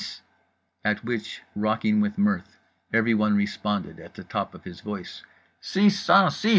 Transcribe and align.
_"at 0.83 1.03
which, 1.05 1.43
rocking 1.55 2.01
with 2.01 2.17
mirth, 2.17 2.57
everyone 2.91 3.35
responded 3.35 3.99
at 3.99 4.15
the 4.15 4.23
top 4.23 4.55
of 4.55 4.63
his 4.63 4.79
voice: 4.81 5.21
"_SIX 5.61 5.91
CENT 5.93 6.33
SIX! 6.33 6.45